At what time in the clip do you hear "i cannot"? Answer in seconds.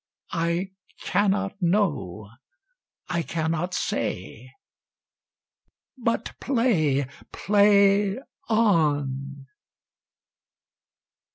0.33-1.61, 3.07-3.75